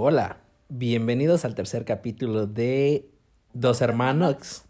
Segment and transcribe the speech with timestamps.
[0.00, 0.36] Hola,
[0.68, 3.10] bienvenidos al tercer capítulo de
[3.52, 4.64] Dos Hermanos.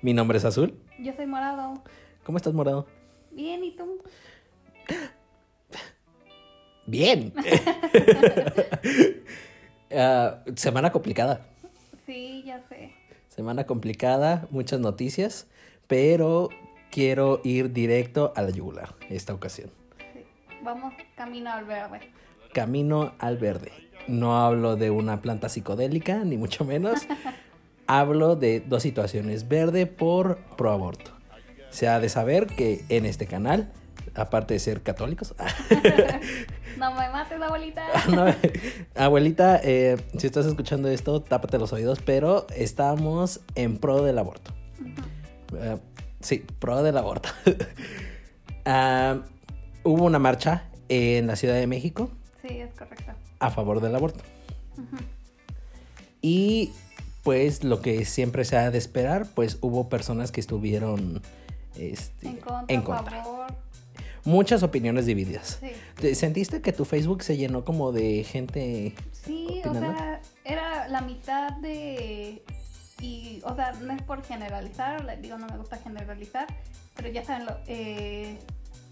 [0.00, 0.74] Mi nombre es Azul.
[0.98, 1.84] Yo soy Morado.
[2.24, 2.86] ¿Cómo estás, Morado?
[3.30, 4.02] Bien, ¿y tú?
[6.86, 7.34] Bien.
[9.94, 11.46] Ah, semana complicada.
[12.06, 12.94] Sí, ya sé.
[13.28, 15.46] Semana complicada, muchas noticias,
[15.88, 16.48] pero
[16.90, 19.70] quiero ir directo a la yugular esta ocasión.
[20.14, 20.24] Sí.
[20.62, 22.00] Vamos camino al verde.
[22.54, 23.89] Camino al verde.
[24.08, 27.06] No hablo de una planta psicodélica, ni mucho menos.
[27.86, 29.48] hablo de dos situaciones.
[29.48, 31.12] Verde por pro aborto.
[31.70, 33.72] Se ha de saber que en este canal,
[34.14, 35.34] aparte de ser católicos,
[36.76, 37.82] No me mates, abuelita.
[38.10, 38.24] No,
[38.94, 44.52] abuelita, eh, si estás escuchando esto, tápate los oídos, pero estamos en pro del aborto.
[45.58, 45.76] Eh,
[46.20, 47.28] sí, pro del aborto.
[48.64, 49.22] Ah,
[49.84, 52.10] hubo una marcha en la Ciudad de México
[52.42, 53.12] Sí, es correcto.
[53.40, 54.22] A favor del aborto.
[56.22, 56.72] Y
[57.22, 61.22] pues lo que siempre se ha de esperar, pues hubo personas que estuvieron
[61.76, 63.22] este, En contra, en a contra.
[63.24, 63.46] favor.
[64.24, 65.58] Muchas opiniones divididas.
[65.60, 65.70] Sí.
[66.00, 71.00] ¿Te- ¿Sentiste que tu Facebook se llenó como de gente Sí, o sea, era la
[71.00, 72.42] mitad de...
[73.00, 76.46] Y, o sea, no es por generalizar, digo, no me gusta generalizar,
[76.94, 78.38] pero ya saben, lo- eh,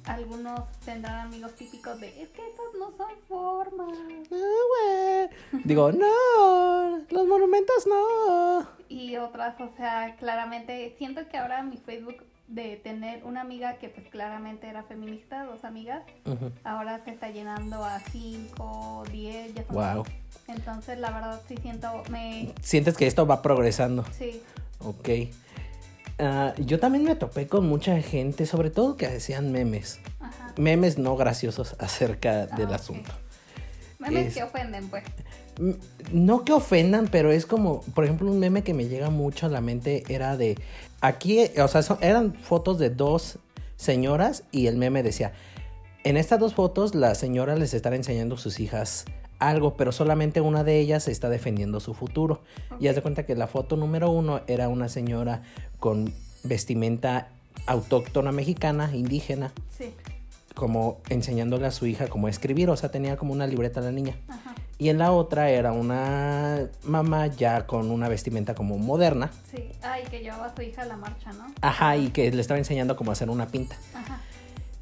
[0.04, 3.98] algunos tendrán amigos típicos de, es que esas no son formas.
[4.32, 5.62] Ah, güey.
[5.64, 8.66] Digo, no, los monumentos no.
[8.88, 13.90] Y otras, o sea, claramente, siento que ahora mi Facebook de tener una amiga que
[13.90, 16.02] pues claramente era feminista, dos amigas,
[16.64, 20.04] ahora se está llenando a 5, 10, ya son Wow.
[20.46, 22.54] Entonces, la verdad, sí siento, me...
[22.62, 24.06] Sientes que esto va progresando.
[24.12, 24.42] Sí,
[24.80, 25.08] Ok.
[26.18, 30.00] Ah, yo también me topé con mucha gente, sobre todo que hacían memes.
[30.20, 30.52] ajá.
[30.56, 32.74] Memes no graciosos acerca del Ah, ok.
[32.74, 33.10] asunto.
[34.00, 35.04] Memes Es- que ofenden, pues.
[35.60, 35.72] Mm,
[36.12, 39.48] No que ofendan, pero es como, por ejemplo, un meme que me llega mucho a
[39.48, 40.56] la mente era de,
[41.00, 43.38] aquí, o sea, son- eran fotos de dos
[43.76, 45.32] señoras y el meme decía,
[46.04, 49.04] en estas dos fotos la señora les está enseñando a sus hijas
[49.40, 52.42] algo, pero solamente una de ellas está defendiendo su futuro.
[52.80, 55.42] Y haz de cuenta que la foto número uno era una señora
[55.78, 56.12] con
[56.44, 57.28] vestimenta
[57.66, 59.92] autóctona mexicana, indígena, Sí,
[60.54, 64.16] como enseñándole a su hija cómo escribir, o sea, tenía como una libreta la niña.
[64.28, 64.54] ajá.
[64.80, 69.30] Y en la otra era una mamá ya con una vestimenta como moderna.
[69.52, 69.70] Sí.
[69.82, 71.46] Ay, que llevaba a su hija a la marcha, ¿no?
[71.62, 73.76] Ajá, y que le estaba enseñando cómo hacer una pinta.
[73.92, 74.20] Ajá.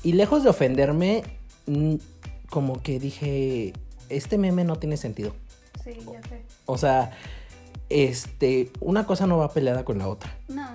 [0.03, 1.23] Y lejos de ofenderme,
[2.51, 3.73] como que dije,
[4.11, 5.35] este meme no tiene sentido.
[5.83, 6.43] Sí, ya sé.
[6.67, 7.13] O sea,
[7.89, 10.37] este, una cosa no va peleada con la otra.
[10.49, 10.69] No.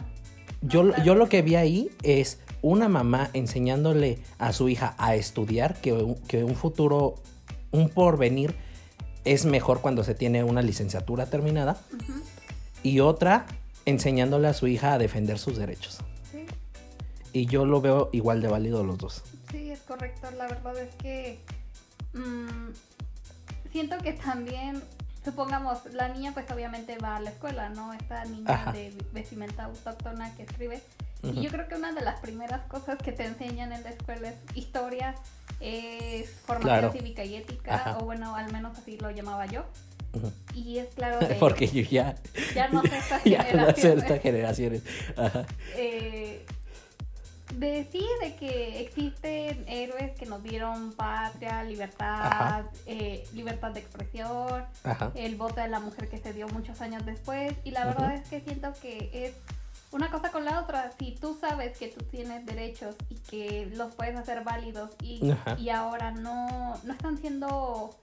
[0.61, 1.03] Yo, No, claro.
[1.05, 5.94] yo lo que vi ahí es una mamá enseñándole a su hija a estudiar que,
[5.94, 7.16] un- que un futuro,
[7.72, 8.55] un porvenir
[9.25, 11.77] es mejor cuando se tiene una licenciatura terminada.
[12.83, 13.45] Y otra
[13.85, 15.97] enseñándole a su hija a defender sus derechos.
[16.31, 16.45] Sí,
[17.33, 19.23] Y yo lo veo igual de válido los dos.
[19.51, 20.29] sí, es correcto.
[20.38, 21.39] La verdad es que
[22.13, 22.69] mm,
[23.72, 24.81] siento que también,
[25.24, 27.94] supongamos, la niña pues obviamente va a la escuela, ¿no?
[27.94, 28.72] Esta niña Ajá.
[28.72, 30.82] de vestimenta autóctona que escribe.
[31.24, 34.30] Y yo creo que una de las primeras cosas que te enseñan en la escuela
[34.30, 35.14] es historia,
[35.59, 36.92] es formación Claro.
[36.92, 37.98] cívica y ética, Ajá.
[38.00, 39.64] o bueno, al menos así lo llamaba yo.
[40.56, 42.16] Y es claro de, Porque yo ya,
[42.56, 44.82] ya no sé estas ya no sé estas generaciones.
[45.16, 45.46] Ajá.
[45.76, 46.44] eh,
[47.53, 54.66] de sí, de que existen héroes que nos dieron patria, libertad, eh, libertad de expresión,
[54.84, 55.12] Ajá.
[55.16, 57.53] el voto de la mujer que se dio muchos años después.
[57.63, 59.35] Y la verdad es que siento que es
[59.91, 60.91] una cosa con la otra.
[60.97, 65.69] Si tú sabes que tú tienes derechos y que los puedes hacer válidos y, y
[65.69, 67.95] ahora no, no están siendo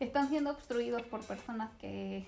[0.00, 2.24] están siendo obstruidos por personas que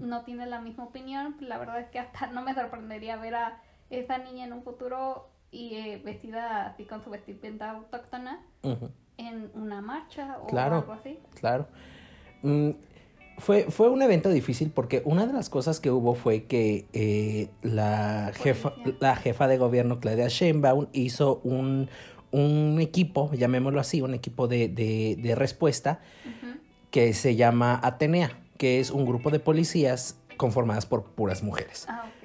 [0.00, 3.60] no tienen la misma opinión, la verdad es que hasta no me sorprendería ver a
[3.90, 8.40] esa niña en un futuro y eh, vestida así con su vestimenta autóctona
[9.16, 10.76] en una marcha o Claro.
[10.76, 11.18] algo así.
[11.40, 11.66] Claro.
[12.42, 12.70] Mm,
[13.38, 17.48] fue, fue un evento difícil porque una de las cosas que hubo fue que eh,
[17.62, 21.88] la, jefa, la jefa de gobierno, Claudia Sheinbaum, hizo un,
[22.32, 26.00] un equipo, llamémoslo así, un equipo de, de, de respuesta
[26.90, 31.86] que se llama Atenea, que es un grupo de policías conformadas por puras mujeres.
[31.88, 32.17] Ah, ok.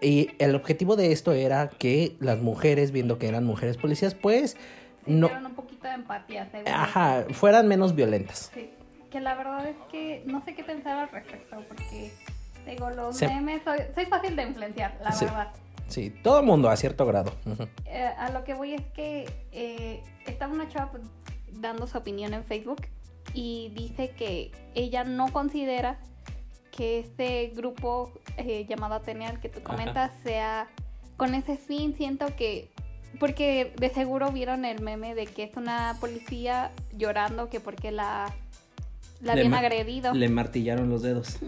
[0.00, 4.56] Y el objetivo de esto era que las mujeres, viendo que eran mujeres policías, pues
[5.06, 8.50] no, un poquito de empatía, ajá, fueran menos violentas.
[8.54, 8.70] Sí,
[9.10, 12.12] que la verdad es que no sé qué pensar al respecto, porque
[12.66, 15.24] digo, los Se- memes, soy, soy fácil de influenciar, la Sí.
[15.24, 15.48] verdad.
[15.88, 17.32] Sí, todo el mundo a cierto grado.
[17.86, 21.02] Eh, a lo que voy es que eh, estaba una chava pues,
[21.52, 22.82] dando su opinión en Facebook
[23.32, 25.98] y dice que ella no considera
[26.78, 29.74] que este grupo eh, llamado Ateneal que tú Ajá.
[29.74, 30.68] comentas sea
[31.16, 31.92] con ese fin.
[31.96, 32.70] Siento que,
[33.18, 38.32] porque de seguro vieron el meme de que es una policía llorando que porque la,
[39.20, 40.14] la Le habían agredido.
[40.14, 41.40] Le martillaron los dedos.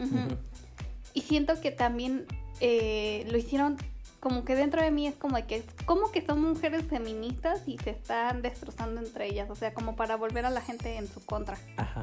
[1.15, 2.27] Y siento que también
[2.61, 3.77] eh, lo hicieron
[4.19, 7.79] como que dentro de mí es como de que como que son mujeres feministas y
[7.79, 11.25] se están destrozando entre ellas, o sea, como para volver a la gente en su
[11.25, 11.57] contra.
[11.77, 12.03] Ajá.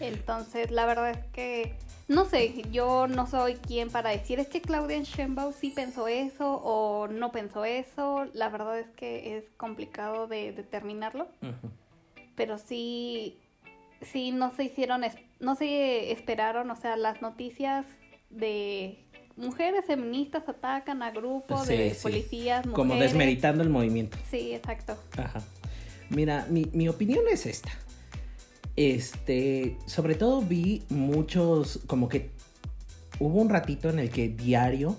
[0.00, 1.76] Entonces, la verdad es que
[2.08, 6.60] no sé, yo no soy quien para decir es que Claudia Sheinbaum sí pensó eso
[6.62, 8.26] o no pensó eso.
[8.34, 11.28] La verdad es que es complicado de determinarlo,
[12.34, 13.38] pero sí
[14.02, 15.02] sí no se hicieron
[15.40, 17.86] no se esperaron, o sea, las noticias
[18.28, 18.98] de
[19.36, 22.02] mujeres feministas atacan a grupos Sí, de sí.
[22.02, 22.74] policías, mujeres.
[22.74, 24.16] Como desmeritando el movimiento.
[24.30, 24.96] Sí, exacto.
[25.16, 25.40] Ajá.
[26.10, 27.70] Mira, mi, mi opinión es esta.
[28.76, 32.30] Este, sobre todo vi muchos, como que
[33.18, 34.96] hubo un ratito en el que diario,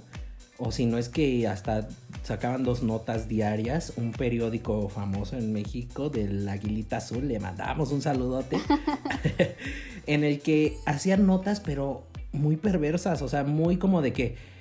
[0.57, 1.87] o si no es que hasta
[2.23, 8.01] sacaban dos notas diarias, un periódico famoso en México del Aguilita Azul, le mandábamos un
[8.01, 8.57] saludote,
[10.07, 14.54] en el que hacían notas pero muy perversas, o sea, muy como de que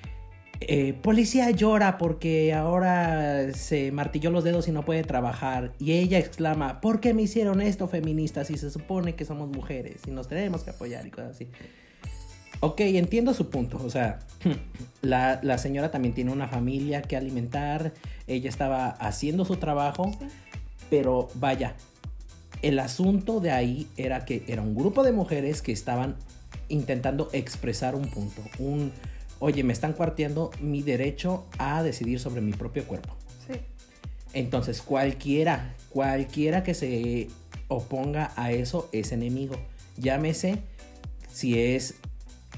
[0.68, 5.72] eh, policía llora porque ahora se martilló los dedos y no puede trabajar.
[5.78, 10.02] Y ella exclama, ¿por qué me hicieron esto feministas si se supone que somos mujeres
[10.06, 11.48] y nos tenemos que apoyar y cosas así?
[12.60, 13.78] Ok, entiendo su punto.
[13.84, 14.20] O sea,
[15.02, 17.92] la, la señora también tiene una familia que alimentar.
[18.26, 20.10] Ella estaba haciendo su trabajo.
[20.18, 20.26] Sí.
[20.90, 21.74] Pero vaya,
[22.62, 26.16] el asunto de ahí era que era un grupo de mujeres que estaban
[26.68, 28.42] intentando expresar un punto.
[28.58, 28.92] Un,
[29.44, 33.14] oye, me están cuarteando mi derecho a decidir sobre mi propio cuerpo.
[33.46, 33.60] Sí.
[34.32, 37.28] Entonces, cualquiera, cualquiera que se
[37.68, 39.56] oponga a eso es enemigo.
[39.98, 40.60] Llámese
[41.30, 41.96] si es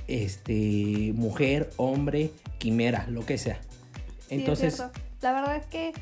[0.06, 3.56] este mujer, hombre, quimera, lo que sea.
[3.56, 4.80] Sí, es Entonces,
[5.22, 5.92] la verdad es que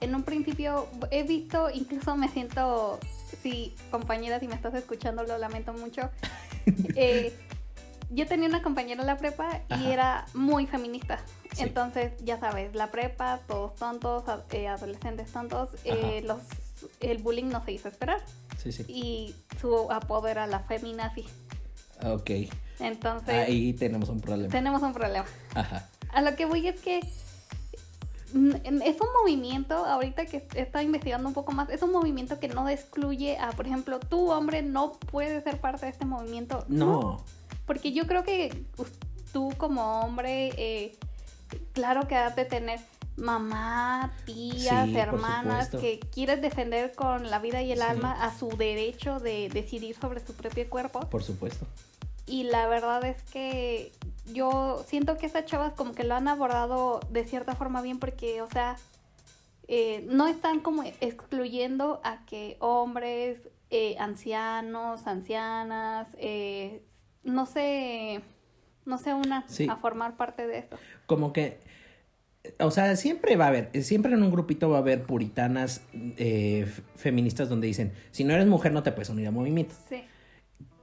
[0.00, 2.98] en un principio he visto, incluso me siento,
[3.44, 6.10] sí, compañera, si me estás escuchando, lo lamento mucho.
[6.94, 7.32] Eh,
[8.14, 9.92] yo tenía una compañera en la prepa y Ajá.
[9.92, 11.18] era muy feminista.
[11.54, 11.62] Sí.
[11.64, 16.38] Entonces, ya sabes, la prepa, todos tontos, eh, adolescentes tontos, eh, los,
[17.00, 18.20] el bullying no se hizo esperar.
[18.58, 18.84] sí, sí.
[18.88, 21.24] Y su apodo era la feminazi.
[22.04, 22.30] Ok.
[22.80, 24.50] Entonces, Ahí tenemos un problema.
[24.50, 25.26] tenemos un problema.
[25.54, 25.88] Ajá.
[26.12, 27.00] A lo que voy es que
[28.34, 32.48] mm, es un movimiento, ahorita que está investigando un poco más, es un movimiento que
[32.48, 36.64] no excluye a, por ejemplo, tú hombre no puedes ser parte de este movimiento.
[36.68, 37.22] No.
[37.66, 38.64] Porque yo creo que
[39.32, 40.96] tú como hombre, eh,
[41.72, 42.80] claro que has de tener
[43.16, 47.84] mamá, tías, Sí, hermanas, que quieres defender con la vida y el Sí.
[47.84, 51.00] alma a su derecho de decidir sobre su propio cuerpo.
[51.08, 51.66] Por supuesto.
[52.26, 53.92] Y la verdad es que
[54.32, 58.40] yo siento que estas chavas como que lo han abordado de cierta forma bien porque,
[58.42, 58.76] o sea,
[59.68, 63.38] eh, no están como excluyendo a que hombres,
[63.70, 66.82] eh, ancianos, ancianas, eh,
[67.24, 68.20] no sé,
[68.84, 69.66] no se unan Sí.
[69.68, 70.76] a formar parte de esto.
[71.06, 71.60] Como que.
[72.58, 75.82] O sea, siempre va a haber, siempre en un grupito va a haber puritanas
[76.16, 76.66] eh,
[76.96, 79.76] feministas donde dicen, si no eres mujer no te puedes unir a movimiento.
[79.88, 80.02] Sí,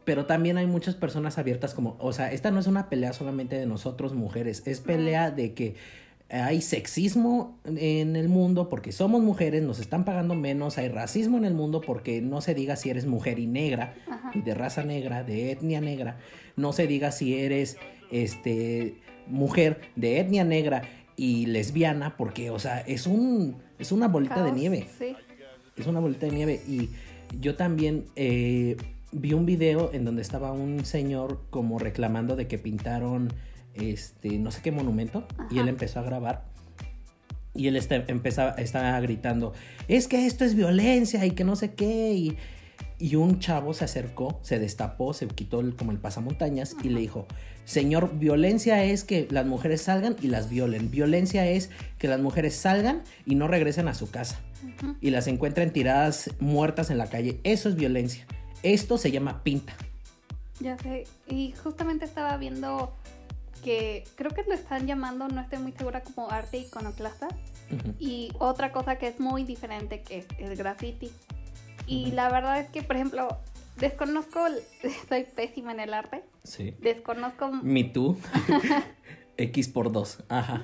[0.06, 3.58] Pero también hay muchas personas abiertas como, o sea, esta no es una pelea solamente
[3.58, 5.76] de nosotros mujeres, es pelea de que
[6.30, 11.46] hay sexismo en el mundo porque somos mujeres, nos están pagando menos, hay racismo en
[11.46, 14.32] el mundo porque no se diga si eres mujer y negra, Ajá.
[14.36, 16.18] y de raza negra, de etnia negra,
[16.56, 17.78] no se diga si eres
[18.12, 18.96] este
[19.28, 20.84] mujer de etnia negra
[21.16, 25.16] y lesbiana porque, o sea, es un es una bolita de nieve Sí,
[25.78, 26.62] es una bolita de nieve.
[26.68, 26.90] Y
[27.40, 28.78] yo también eh,
[29.12, 33.34] vi un video en donde estaba un señor como reclamando de que pintaron
[33.88, 36.46] este no sé qué monumento y él empezó a grabar.
[37.56, 39.54] Y él está, empezaba, estaba gritando,
[39.88, 42.14] es que esto es violencia y que no sé qué.
[42.14, 42.38] Y,
[43.00, 47.00] y un chavo se acercó, se destapó, se quitó el- como el pasamontañas y le
[47.02, 47.26] dijo,
[47.66, 50.92] señor, violencia es que las mujeres salgan y las violen.
[50.92, 54.40] Violencia es que las mujeres salgan y no regresen a su casa
[55.02, 57.40] y las encuentran tiradas muertas en la calle.
[57.44, 58.26] Eso es violencia.
[58.64, 59.74] Esto se llama pinta.
[60.60, 61.06] ya sé.
[61.28, 62.94] Y justamente estaba viendo
[63.64, 67.28] que creo que lo están llamando, no estoy muy segura, como arte iconoclasta.
[68.00, 71.12] Y otra cosa que es muy diferente que es el graffiti.
[71.86, 73.38] Y la verdad es que, por ejemplo,
[73.78, 74.40] desconozco,
[75.10, 76.76] soy pésima en el arte, Sí.
[76.80, 78.18] desconozco, Me too.
[79.38, 80.24] X por dos.
[80.30, 80.64] Ajá.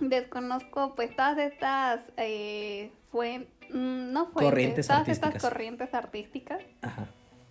[0.00, 5.34] desconozco pues todas estas, eh, fue, mm, no fuentes, Corrientes todas artísticas.
[5.34, 6.60] estas corrientes artísticas.
[6.82, 7.06] Ajá.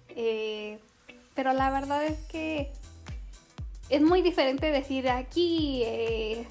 [0.09, 0.79] eh,
[1.35, 2.71] pero la verdad es que
[3.89, 6.45] es muy diferente decir aquí eh,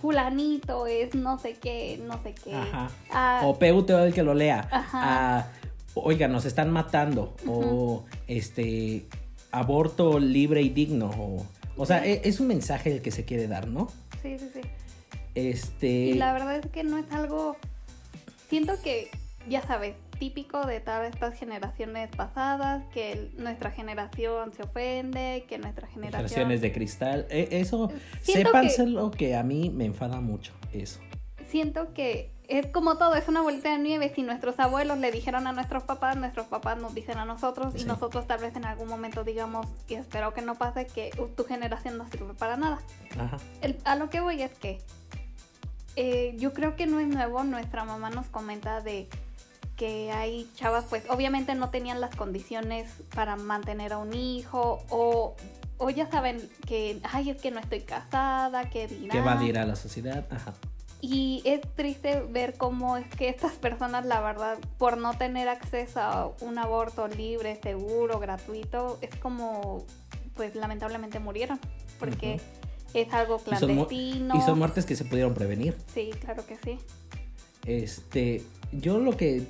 [0.00, 2.54] fulanito es no sé qué, no sé qué.
[2.54, 2.90] Ajá.
[3.10, 4.68] Ah, O PUTO el que lo lea.
[4.70, 5.38] Ajá.
[5.38, 5.48] A,
[5.94, 7.34] Oiga, nos están matando.
[7.46, 9.06] O este
[9.50, 11.10] aborto libre y digno.
[11.10, 11.46] O,
[11.76, 12.10] o sea, Sí.
[12.10, 13.88] e- es un mensaje el que se quiere dar, ¿no?
[14.22, 14.60] sí, sí, sí.
[15.34, 15.86] Este.
[15.88, 17.56] Y la verdad es que no es algo.
[18.48, 19.10] Siento que,
[19.48, 25.58] ya sabes, típico de todas estas generaciones pasadas, que el- nuestra generación se ofende, que
[25.58, 26.28] nuestra generación.
[26.28, 27.26] Generaciones de cristal.
[27.28, 30.52] E- eso, Siento sépanse que- que a mí me enfada mucho.
[30.72, 31.00] Eso.
[31.48, 34.12] Siento que es como todo, es una bolita de nieve.
[34.14, 37.84] Si nuestros abuelos le dijeron a nuestros papás, nuestros papás nos dicen a nosotros, y
[37.84, 41.42] nosotros tal vez en algún momento digamos, y espero que no pase, que uh, tu
[41.44, 42.78] generación no sirve para nada.
[43.18, 43.38] Ajá.
[43.60, 44.78] El- a lo que voy es que
[45.96, 47.42] eh, yo creo que no es nuevo.
[47.42, 49.08] Nuestra mamá nos comenta de
[49.76, 55.34] que hay chavas, pues obviamente no tenían las condiciones para mantener a un hijo o,
[55.78, 59.08] o ya saben que, ay, es que no estoy casada, que dirán.
[59.10, 60.24] Que va a ir a la sociedad.
[60.30, 60.52] Ajá.
[61.00, 66.00] Y es triste ver cómo es que estas personas, la verdad, por no tener acceso
[66.00, 69.84] a un aborto libre, seguro, gratuito, es como,
[70.36, 71.58] pues lamentablemente murieron.
[71.98, 72.40] Porque
[72.94, 74.36] es algo Y son, mu- clandestino.
[74.36, 75.76] y son muertes que se pudieron prevenir.
[75.92, 76.78] Sí, claro que sí.
[77.66, 79.46] Este, yo lo que,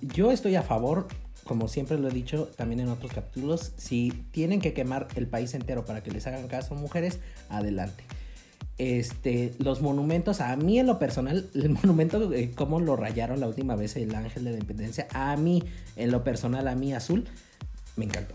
[0.00, 1.08] yo estoy a favor,
[1.44, 5.54] como siempre lo he dicho también en otros capítulos, si tienen que quemar el país
[5.54, 8.04] entero para que les hagan caso mujeres, adelante.
[8.78, 13.48] Este, los monumentos, a mí en lo personal, el monumento, eh, como lo rayaron la
[13.48, 15.62] última vez el ángel de la independencia, a mí,
[15.96, 17.26] en lo personal, a mí azul,
[17.96, 18.34] me encantó.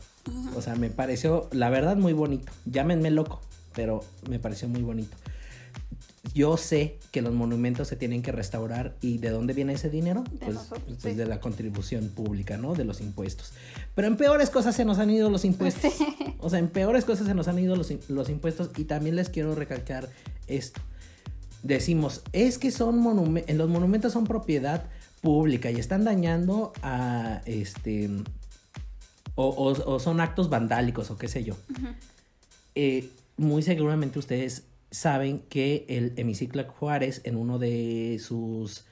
[0.55, 2.51] O sea, me pareció, la verdad, muy bonito.
[2.65, 3.41] Llámenme loco,
[3.73, 5.15] pero me pareció muy bonito.
[6.33, 10.23] Yo sé que los monumentos se tienen que restaurar y ¿de dónde viene ese dinero?
[10.31, 11.13] De pues nosotros, pues sí.
[11.13, 12.73] de la contribución pública, ¿no?
[12.73, 13.53] De los impuestos.
[13.93, 15.93] Pero en peores cosas se nos han ido los impuestos.
[16.39, 19.15] O sea, en peores cosas se nos han ido los, im- los impuestos y también
[19.15, 20.09] les quiero recalcar
[20.47, 20.79] esto.
[21.63, 24.83] Decimos, es que son monumentos, los monumentos son propiedad
[25.21, 28.11] pública y están dañando a este
[29.33, 31.55] o, o- o son actos vandálicos o qué sé yo.
[32.75, 34.63] Eh, muy seguramente ustedes
[34.95, 38.85] saben que el hemiciclo Juárez en uno de sus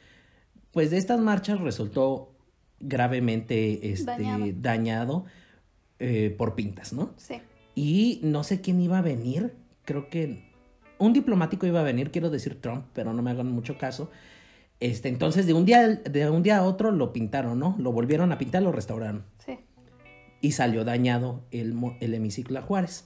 [0.72, 2.32] pues de estas marchas resultó
[2.80, 4.46] gravemente este, Dañado.
[4.56, 5.26] dañado,
[6.00, 7.14] eh, por pintas, ¿no?
[7.18, 7.36] Sí.
[7.76, 9.54] Y no sé quién iba a venir,
[9.86, 10.52] creo que
[10.98, 14.10] un diplomático iba a venir, quiero decir Trump, pero no me hagan mucho caso.
[14.80, 17.76] Este, entonces de un día de un día a otro lo pintaron, ¿no?
[17.80, 19.60] Lo volvieron a pintar, lo restauraron Sí.
[20.42, 23.06] y salió dañado el, el hemiciclo a Juárez.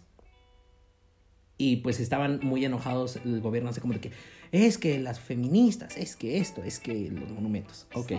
[1.58, 4.12] Y pues estaban muy enojados el gobierno, así como de que
[4.52, 7.88] es que las feministas, es que esto, es que los monumentos.
[7.94, 8.14] Ok.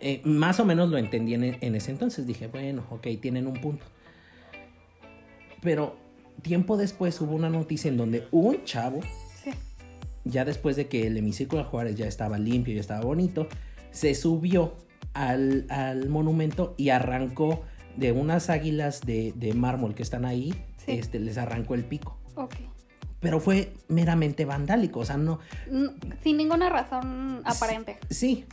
[0.00, 2.26] Eh, más o menos lo entendí en, en ese entonces.
[2.26, 3.84] Dije, bueno, ok, tienen un punto.
[5.62, 5.96] Pero
[6.42, 9.00] tiempo después hubo una noticia en donde un chavo
[9.42, 9.50] Sí.
[10.24, 13.48] ya después de que el hemiciclo de Juárez ya estaba limpio, ya estaba bonito,
[13.90, 14.76] se subió
[15.12, 17.62] al, al monumento y arrancó
[17.96, 20.92] de unas águilas de, de mármol que están ahí, Sí.
[20.92, 22.18] este, les arrancó el pico.
[22.36, 22.54] Ok.
[23.20, 25.40] Pero fue meramente vandálico, o sea, no...
[25.70, 25.90] N-
[26.22, 27.98] Sin ninguna razón aparente.
[28.08, 28.46] Sí,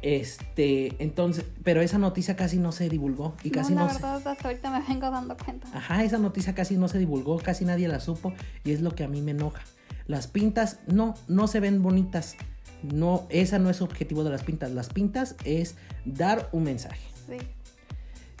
[0.00, 4.00] este, entonces, pero esa noticia casi no se divulgó y casi no, no, la se...
[4.02, 5.68] verdad, hasta ahorita me vengo dando cuenta.
[5.76, 8.32] Ajá, esa noticia casi no se divulgó, casi nadie la supo
[8.64, 9.62] y es lo que a mí me enoja.
[10.06, 12.36] Las pintas no, no se ven bonitas.
[12.82, 14.70] No, esa no es el objetivo de las pintas.
[14.70, 17.00] Las pintas es dar un mensaje.
[17.28, 17.36] Sí.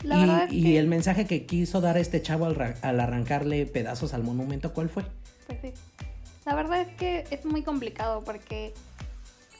[0.04, 3.00] La y, verdad es y que, el mensaje que quiso dar este chavo al, al
[3.00, 5.04] arrancarle pedazos al monumento, ¿cuál fue?
[5.46, 5.72] pues sí.
[6.46, 8.72] La verdad es que es muy complicado porque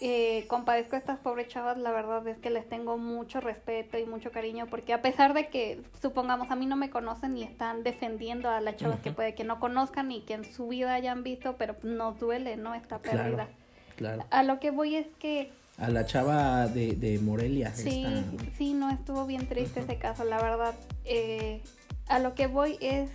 [0.00, 4.07] eh, compadezco a estas pobres chavas, la verdad es que les tengo mucho respeto y
[4.07, 7.83] mucho cariño porque a pesar de que, supongamos, a mí no me conocen y están
[7.83, 9.16] defendiendo a las chavas que Ujú.
[9.16, 12.75] puede que no conozcan y que en su vida hayan visto, pero nos duele, ¿no?
[12.75, 13.23] Esta Claro.
[13.23, 13.49] pérdida.
[13.97, 14.25] Claro.
[14.30, 17.73] A lo que voy es que A la chava de, de Morelia.
[17.75, 20.75] Sí, esta- sí, no estuvo bien triste ese caso, la verdad.
[21.04, 21.62] Eh,
[22.08, 23.11] a lo que voy es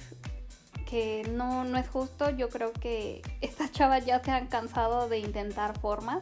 [0.89, 2.29] que no, no es justo.
[2.29, 6.19] Yo creo que estas chavas ya se han cansado de intentar formas.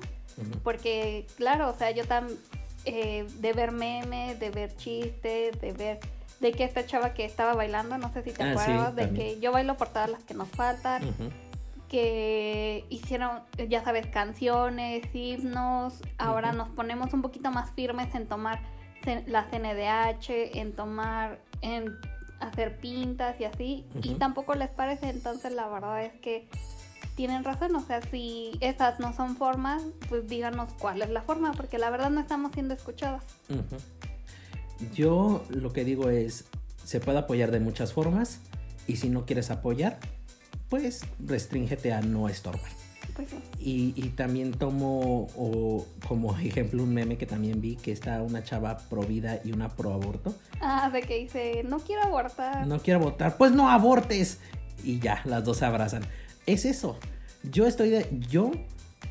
[0.63, 2.39] Porque, claro, o sea, yo también
[2.85, 5.99] de ver memes, de ver chistes, de ver
[6.39, 9.09] de que esta chava que estaba bailando, no sé si te Ah, sí, acuerdas, de
[9.13, 11.03] que yo bailo por todas las que nos faltan.
[11.91, 15.95] Que hicieron, ya sabes, canciones, himnos.
[16.17, 18.61] Ahora nos ponemos un poquito más firmes en tomar
[19.27, 21.93] la CNDH, en tomar, en
[22.39, 23.85] hacer pintas y así.
[24.03, 26.47] Y tampoco les parece, entonces la verdad es que
[27.17, 27.75] tienen razón.
[27.75, 31.89] O sea, si esas no son formas, pues díganos cuál es la forma, porque la
[31.89, 33.25] verdad no estamos siendo escuchadas.
[34.93, 36.45] Yo lo que digo es,
[36.85, 38.39] se puede apoyar de muchas formas
[38.87, 39.99] y si no quieres apoyar,
[40.71, 42.71] pues restríngete a no estorbar.
[43.13, 43.35] Pues sí.
[43.59, 48.41] Y, y también tomo o, como ejemplo un meme que también vi que está una
[48.41, 50.33] chava pro vida y una pro aborto.
[50.61, 52.65] Ah, de que dice, no quiero abortar.
[52.65, 54.39] No quiero abortar, pues no abortes.
[54.81, 56.03] Y ya, las dos se abrazan.
[56.45, 56.97] Es eso.
[57.43, 58.51] Yo estoy de, yo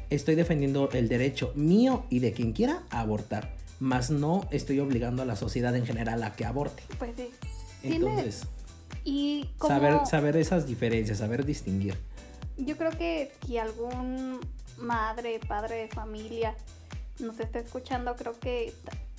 [0.09, 3.55] estoy defendiendo el derecho mío y de quien quiera a abortar.
[3.81, 6.83] Más no estoy obligando a la sociedad en general a que aborte.
[6.99, 7.29] Pues sí.
[7.83, 8.47] Entonces,
[9.04, 9.75] Y como...
[9.75, 11.97] saber, saber esas diferencias, saber distinguir.
[12.57, 14.40] Yo creo que si algún
[14.78, 16.54] madre, padre de familia
[17.19, 18.75] nos está escuchando, creo que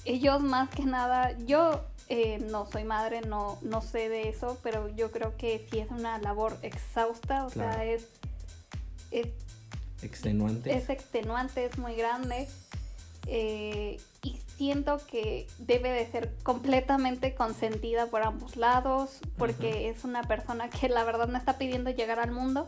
[0.06, 4.90] ellos más que nada, yo eh, no soy madre, no, no sé de eso, pero
[4.96, 7.74] yo creo que sí es una labor exhausta, o Claro.
[7.74, 8.08] sea, es,
[9.12, 9.28] es,
[10.02, 10.76] Extenuante.
[10.76, 12.48] es extenuante, es muy grande.
[13.28, 20.22] eh, y siento que debe de ser completamente consentida por ambos lados, porque es una
[20.22, 22.68] persona que la verdad no está pidiendo llegar al mundo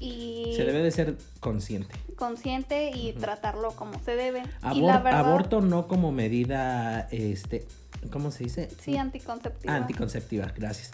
[0.00, 1.94] y Se debe de ser consciente.
[2.16, 4.40] consciente y tratarlo como se debe.
[4.40, 7.68] y Abor- la verdad, Aborto no como medida, este,
[8.10, 8.68] ¿cómo se dice?
[8.80, 9.76] sí, anticonceptiva.
[9.76, 10.90] Anticonceptiva, gracias.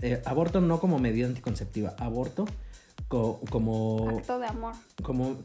[0.00, 2.46] Eh, aborto no como medida anticonceptiva, aborto
[3.08, 4.72] co- como, Acto de amor.
[5.02, 5.36] como,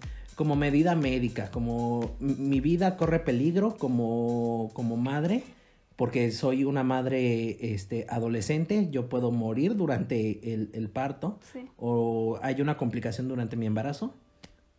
[0.41, 5.43] como medida médica, como mi vida corre peligro como, como madre,
[5.95, 11.69] porque soy una madre este, adolescente, yo puedo morir durante el, el parto Sí.
[11.77, 14.15] o hay una complicación durante mi embarazo,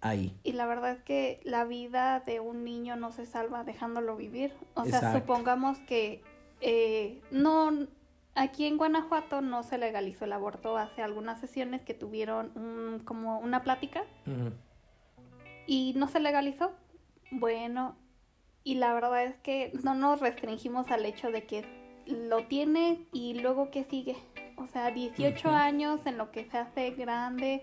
[0.00, 0.34] ahí.
[0.42, 4.52] Y la verdad es que la vida de un niño no se salva dejándolo vivir.
[4.74, 5.20] O sea, Exacto.
[5.20, 6.22] supongamos que
[6.60, 7.86] eh, no,
[8.34, 13.38] aquí en Guanajuato no se legalizó el aborto hace algunas sesiones que tuvieron un- como
[13.38, 14.02] una plática.
[15.66, 16.72] Y no se legalizó.
[17.30, 17.96] Bueno,
[18.64, 21.64] y la verdad es que no nos restringimos al hecho de que
[22.06, 24.16] lo tiene y luego que sigue.
[24.56, 25.56] O sea, 18 Ujú.
[25.56, 27.62] años en lo que se hace grande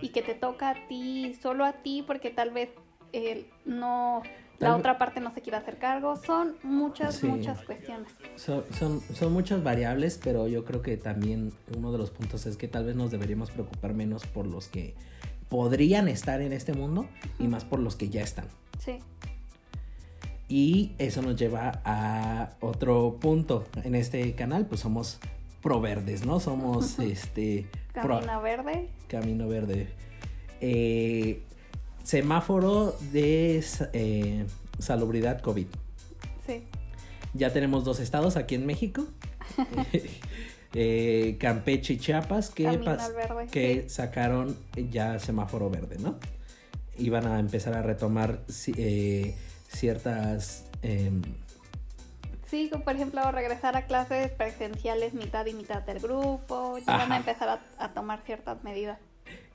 [0.00, 2.70] y que te toca a ti, solo a ti, porque tal vez
[3.12, 4.22] eh, no
[4.58, 6.16] la otra parte no se quiere hacer cargo.
[6.16, 7.26] Son muchas, Sí.
[7.26, 8.12] muchas cuestiones.
[8.36, 12.56] Son, son, son muchas variables, pero yo creo que también uno de los puntos es
[12.56, 14.94] que tal vez nos deberíamos preocupar menos por los que
[15.50, 17.06] podrían estar en este mundo
[17.38, 18.46] y más por los que ya están.
[18.78, 18.98] Sí,
[20.48, 25.18] Y eso nos lleva a otro punto en este canal, pues somos
[25.62, 26.40] pro verdes, ¿no?
[26.40, 28.88] Somos este pro- camino verde.
[29.08, 29.88] camino verde.
[30.62, 31.42] Eh,
[32.04, 34.46] semáforo de eh,
[34.78, 35.66] salubridad COVID.
[36.46, 36.62] Sí,
[37.34, 39.04] Ya tenemos dos estados aquí en México.
[40.72, 43.48] Eh, Campeche y Chiapas que, verde.
[43.52, 43.88] sí.
[43.88, 44.56] sacaron
[44.90, 46.18] ya semáforo verde, ¿no?
[46.96, 48.40] Iban a empezar a retomar
[48.76, 49.34] eh,
[49.68, 50.66] ciertas...
[50.82, 51.22] em,
[52.46, 56.78] Sí, como por ejemplo, regresar a clases presenciales mitad y mitad del grupo.
[56.78, 58.98] Ya van a empezar a, a tomar ciertas medidas.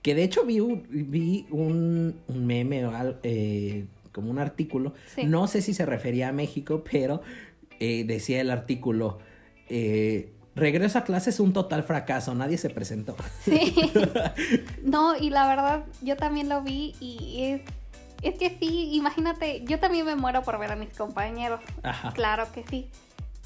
[0.02, 4.94] que de hecho vi un, vi un, un meme o eh, como un artículo.
[5.14, 5.26] Sí.
[5.26, 7.22] No sé si se refería a México, pero
[7.80, 9.20] eh, decía el artículo...
[9.70, 13.16] eh, Regreso a clases un total fracaso, nadie se presentó.
[13.44, 13.76] Sí.
[14.84, 17.62] No, y la verdad, yo también lo vi y es,
[18.22, 21.60] es que sí, imagínate, yo también me muero por ver a mis compañeros.
[21.84, 22.14] Ajá.
[22.14, 22.88] Claro que sí.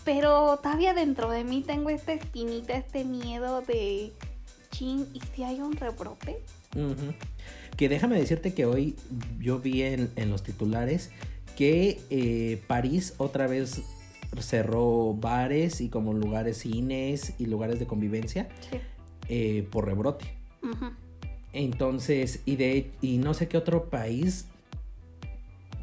[0.03, 4.13] Pero todavía dentro de mí tengo esta espinita, este miedo de
[4.69, 6.43] chin, ¿y si hay un rebrote?
[7.75, 8.95] Que déjame decirte que hoy
[9.39, 11.09] yo vi en, en los titulares
[11.57, 13.81] que eh, París otra vez
[14.39, 18.77] cerró bares y como lugares cines y lugares de convivencia Sí.
[19.27, 20.25] eh, por rebrote.
[21.53, 24.45] Entonces, y de y no sé qué otro país,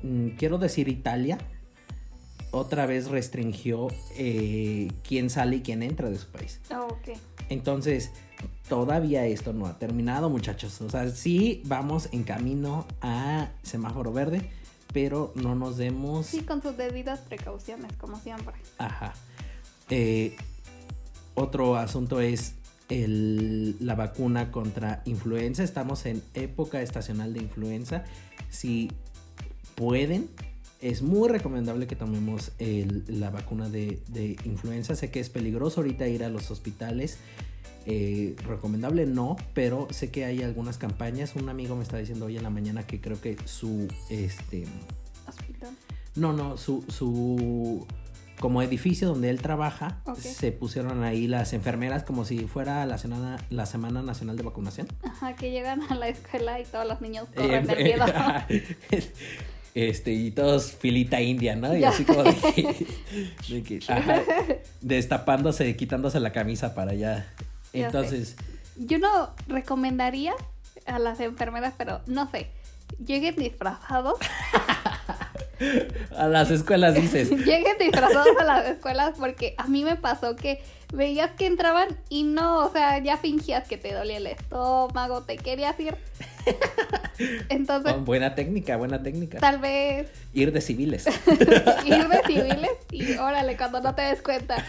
[0.02, 1.38] mm, quiero decir Italia,
[2.52, 6.60] otra vez restringió eh, quién sale y quién entra de su país.
[6.70, 7.18] Oh, ok.
[7.48, 8.12] Entonces,
[8.68, 10.80] todavía esto no ha terminado, muchachos.
[10.80, 14.48] O sea, sí vamos en camino a semáforo verde,
[14.96, 16.24] pero no nos demos.
[16.24, 18.54] Sí, con sus debidas precauciones, como siempre.
[18.78, 19.12] Ajá.
[19.90, 20.34] Eh,
[21.34, 22.54] otro asunto es
[22.88, 25.62] el- la vacuna contra influenza.
[25.62, 28.04] Estamos en época estacional de influenza.
[28.48, 28.90] Si
[29.74, 30.30] pueden,
[30.80, 34.96] es muy recomendable que tomemos el- la vacuna de, de influenza.
[34.96, 37.18] Sé que es peligroso ahorita ir a los hospitales.
[37.88, 41.36] Eh, recomendable no, pero sé que hay algunas campañas.
[41.36, 44.64] Un amigo me está diciendo hoy en la mañana que creo que su este
[45.28, 45.70] Hospital.
[46.16, 47.86] no, no, su, su
[48.40, 53.38] como edificio donde él trabaja, se pusieron ahí las enfermeras como si fuera la semana,
[53.50, 54.88] la semana nacional de vacunación.
[55.02, 58.04] Ajá, que llegan a la escuela y todos los niños Eh, corren de miedo.
[59.74, 61.76] Este, y todos filita india, ¿no?
[61.76, 62.86] Y así como de que,
[63.50, 64.22] de que, ajá,
[64.80, 67.26] destapándose, quitándose la camisa para allá.
[67.38, 67.45] Ya
[67.82, 68.36] Entonces,
[68.76, 70.34] Yo no recomendaría
[70.86, 72.50] a las enfermeras, pero no sé,
[73.04, 74.18] lleguen disfrazados,
[76.16, 80.62] a las escuelas dices, lleguen disfrazados a las escuelas porque a mí me pasó que
[80.92, 85.36] veías que entraban y no, o sea, ya fingías que te dolía el estómago, te
[85.36, 85.96] querías ir.
[87.48, 89.38] Entonces, oh, buena técnica, buena técnica.
[89.38, 91.06] tal vez Ir de civiles.
[91.84, 94.64] ir de civiles y órale, cuando no te des cuenta.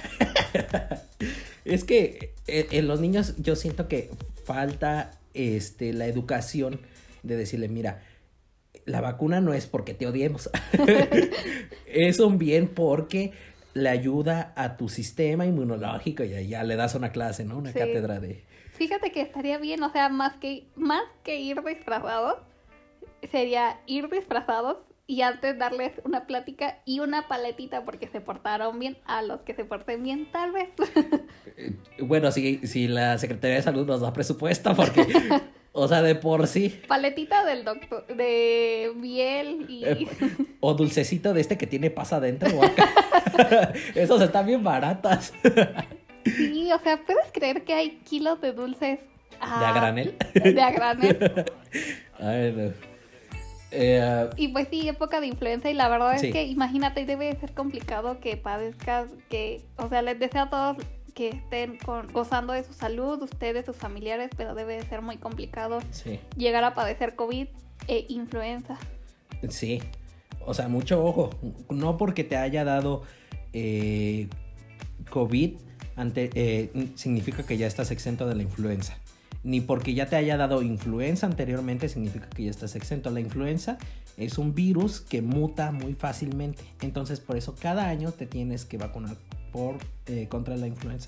[1.67, 4.10] Es que eh, en los niños yo siento que
[4.45, 6.80] falta este, la educación
[7.23, 8.01] de decirle, mira,
[8.86, 10.49] la vacuna no es porque te odiemos.
[11.88, 13.34] es un bien porque
[13.73, 17.58] le ayuda a tu sistema inmunológico y ahí ya le das una clase, ¿no?
[17.58, 17.77] Una Sí.
[17.80, 18.43] cátedra de...
[18.73, 22.36] Fíjate que estaría bien, o sea, más que, más que ir disfrazados,
[23.32, 24.77] sería ir disfrazados
[25.08, 29.54] y antes darles una plática y una paletita porque se portaron bien a los que
[29.56, 30.70] se porten bien, tal vez.
[31.58, 35.08] Eh, Bueno, si, si la Secretaría de Salud nos da presupuesto, porque,
[35.72, 36.82] o sea, de por sí.
[36.88, 39.86] paletita del doctor, de miel y...
[39.86, 40.08] Eh,
[40.60, 42.50] O dulcecito de este que tiene pasa adentro.
[43.96, 45.34] Esos están bien baratas.
[46.26, 49.00] Sí, o sea, ¿puedes creer que hay kilos de dulces?
[49.00, 50.15] ¿De ah, a granel?
[50.34, 51.46] De a granel.
[52.20, 52.96] Ay, no.
[53.71, 57.39] Eh, Y pues sí, época de influenza y la verdad es que imagínate, debe de
[57.39, 60.77] ser complicado que padezcas, que, o sea, les deseo a todos
[61.13, 65.17] que estén con- gozando de su salud, ustedes, sus familiares, pero debe de ser muy
[65.17, 67.47] complicado sí, llegar a padecer COVID
[67.88, 68.77] e influenza.
[69.49, 69.82] sí.
[70.49, 71.30] O sea, mucho ojo.
[71.69, 73.03] No porque te haya dado
[73.51, 74.30] eh,
[75.10, 75.56] COVID,
[75.97, 78.97] ante, eh, significa que ya estás exento de la influenza.
[79.47, 83.10] Ni porque ya te haya dado influenza anteriormente significa que ya estás exento.
[83.12, 83.77] La influenza
[84.17, 86.65] es un virus que muta muy fácilmente.
[86.81, 89.15] Entonces, por eso cada año te tienes que vacunar
[89.53, 91.07] por, eh, contra la influenza.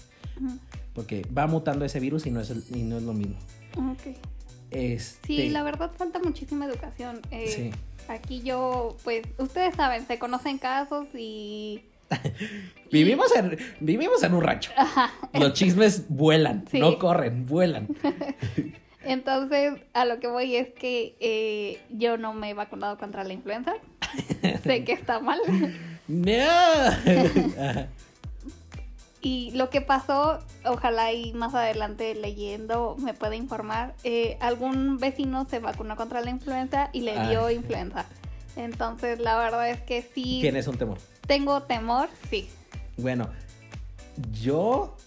[0.94, 3.36] Porque va mutando ese virus y no es, y no es lo mismo.
[3.76, 4.16] Ok.
[4.72, 7.20] Este, Sí, la verdad falta muchísima educación.
[7.32, 7.72] Eh, Sí.
[8.08, 11.84] Aquí yo, pues, ustedes saben, se conocen casos y...
[12.92, 14.72] Vivimos en, vivimos en un rancho.
[15.34, 16.80] Los chismes vuelan, Sí.
[16.80, 17.88] no corren, vuelan.
[19.04, 23.34] Entonces, a lo que voy es que eh, yo no me he vacunado contra la
[23.34, 23.74] influenza.
[24.64, 25.40] sé que está mal.
[26.08, 26.34] No.
[29.22, 35.46] Y lo que pasó, ojalá y más adelante leyendo me pueda informar, eh, algún vecino
[35.46, 38.06] se vacunó contra la influenza y le dio influenza.
[38.56, 40.98] Entonces, la verdad es que sí Tienes un temor.
[41.30, 42.50] Tengo temor, sí.
[42.98, 43.30] Bueno,
[44.42, 44.98] yo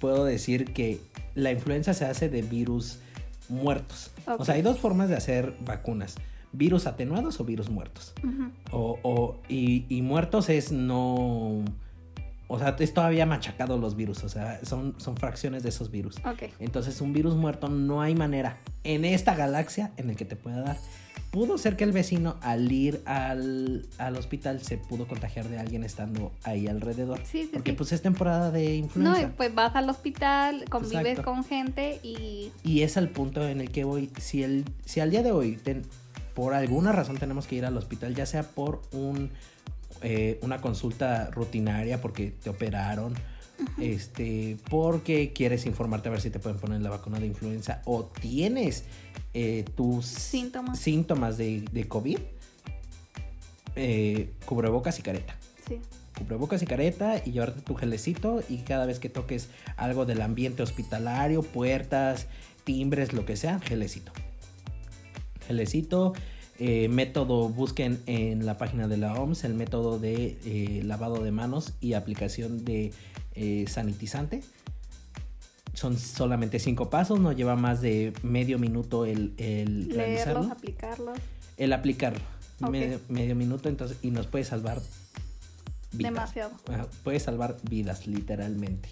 [0.00, 1.00] puedo decir que
[1.34, 2.98] la influenza se hace de virus
[3.48, 4.10] muertos.
[4.38, 6.14] O sea, hay dos formas de hacer vacunas.
[6.52, 8.12] Virus atenuados o virus muertos.
[8.70, 11.64] O, o- y, y muertos es no...
[12.48, 14.22] O sea, es todavía machacado los virus.
[14.24, 16.16] O sea, son, son fracciones de esos virus.
[16.58, 20.60] Entonces, un virus muerto no hay manera en esta galaxia en el que te pueda
[20.60, 20.76] dar.
[21.32, 25.82] Pudo ser que el vecino al ir al, al hospital se pudo contagiar de alguien
[25.82, 27.20] estando ahí alrededor.
[27.24, 27.76] Sí, sí, Porque sí.
[27.78, 29.22] pues es temporada de No, influenza.
[29.22, 31.22] y pues vas al hospital, convives Exacto.
[31.32, 32.52] con gente y...
[32.62, 34.10] Y es al punto en el que voy.
[34.20, 35.82] Si, el, si al día de hoy, ten-
[36.34, 39.30] por alguna razón tenemos que ir al hospital, ya sea por un,
[40.02, 43.14] eh, una consulta rutinaria porque te operaron,
[43.80, 48.04] este, porque quieres informarte a ver si te pueden poner la vacuna de influenza o
[48.04, 48.84] tienes
[49.34, 50.78] eh, tus Síntomas.
[50.78, 52.18] síntomas de, de COVID,
[53.76, 55.36] eh, cubrebocas y careta.
[55.66, 55.78] Sí.
[56.18, 60.62] cubrebocas y careta y llevarte tu gelecito y cada vez que toques algo del ambiente
[60.62, 62.26] hospitalario, puertas,
[62.64, 64.12] timbres, lo que sea, gelecito.
[65.46, 66.12] Gelecito,
[66.58, 71.32] eh, método, busquen en la página de la OMS el método de eh, lavado de
[71.32, 72.92] manos y aplicación de
[73.34, 74.42] eh, sanitizante.
[75.74, 80.52] Son solamente cinco pasos, no lleva más de medio minuto el, el Leerlos, realizarlo.
[80.52, 81.18] aplicarlos.
[81.56, 82.20] El aplicarlo.
[82.70, 84.80] Medio, medio minuto, entonces, y nos puede salvar
[85.92, 86.12] vidas.
[86.12, 86.52] Demasiado.
[87.02, 88.88] Puede salvar vidas, literalmente.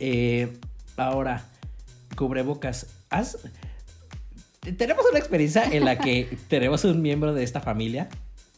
[0.00, 0.56] Eh,
[0.96, 1.44] ahora,
[2.16, 2.86] cubrebocas.
[3.10, 3.38] ¿Has...
[4.60, 8.08] te- Tenemos una experiencia en la que tenemos un miembro de esta familia,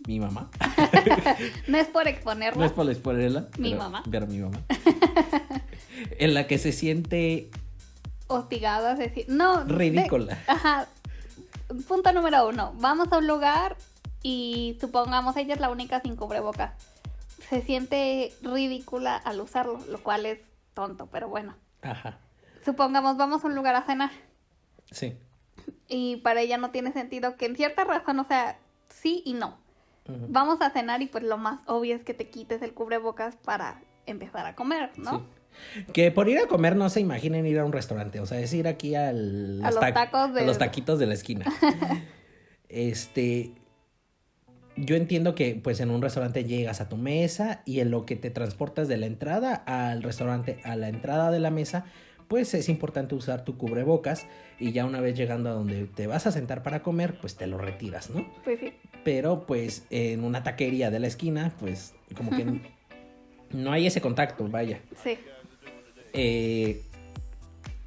[0.06, 0.50] mi mamá.
[1.68, 2.66] No es por No exponerla.
[2.66, 3.48] es por exponerla.
[3.58, 4.02] Mi pero- mamá.
[4.10, 4.58] Pero mi mamá.
[6.18, 7.50] en la que se siente
[8.26, 9.64] Hostigada, es decir, no.
[9.64, 10.38] de- ridícula.
[10.46, 10.86] Ajá.
[11.88, 12.72] Punto número uno.
[12.78, 13.76] Vamos a un lugar
[14.22, 16.72] y supongamos ella es la única sin cubrebocas.
[17.48, 20.38] Se siente ridícula al usarlo, lo cual es
[20.74, 21.54] tonto, pero bueno.
[21.82, 22.18] Ajá.
[22.64, 24.10] Supongamos vamos a un lugar a cenar
[24.90, 25.16] Sí.
[25.88, 28.58] y para ella no tiene sentido que en cierta razón, o sea,
[28.88, 29.56] sí y no.
[30.28, 33.82] Vamos a cenar y pues lo más obvio es que te quites el cubrebocas para
[34.06, 35.18] empezar a comer, ¿no?
[35.18, 35.84] Sí.
[35.92, 38.52] Que por ir a comer no se imaginen ir a un restaurante, o sea, es
[38.54, 41.44] ir aquí al, A los ta- tacos de- a los taquitos de la esquina.
[42.68, 43.52] este,
[44.76, 48.16] yo entiendo que pues en un restaurante llegas a tu mesa y en lo que
[48.16, 51.84] te transportas de la entrada al restaurante a la entrada de la mesa,
[52.30, 54.24] pues es importante usar tu cubrebocas
[54.60, 57.48] y ya una vez llegando a donde te vas a sentar para comer, pues te
[57.48, 58.24] lo retiras, ¿no?
[58.44, 58.72] Pues sí.
[59.02, 62.46] pero pues en una taquería de la esquina, pues como que
[63.50, 64.80] no hay ese contacto, vaya.
[65.02, 65.18] Sí.
[66.12, 66.82] Eh,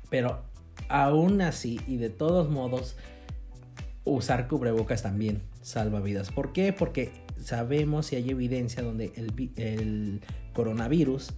[0.09, 0.43] pero
[0.89, 2.97] aún así y de todos modos,
[4.03, 6.31] usar cubrebocas también salva vidas.
[6.31, 6.73] ¿Por qué?
[6.73, 10.19] Porque sabemos y hay evidencia donde el, el
[10.51, 11.31] coronavirus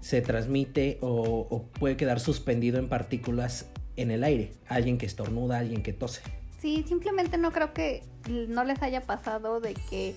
[0.00, 4.52] se transmite o, o puede quedar suspendido en partículas en el aire.
[4.68, 6.22] Alguien que estornuda, alguien que tose.
[6.60, 10.16] Sí, simplemente no creo que no les haya pasado de que